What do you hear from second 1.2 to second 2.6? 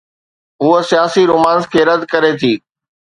Romance کي رد ڪري ٿي.